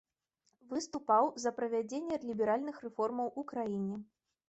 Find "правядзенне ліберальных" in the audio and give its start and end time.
1.59-2.83